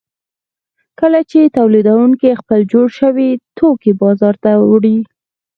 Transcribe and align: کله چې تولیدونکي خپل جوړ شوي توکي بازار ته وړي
کله 0.99 1.19
چې 1.31 1.51
تولیدونکي 1.57 2.39
خپل 2.41 2.59
جوړ 2.71 2.87
شوي 2.99 3.29
توکي 3.57 3.91
بازار 4.01 4.35
ته 4.43 4.51
وړي 4.69 4.97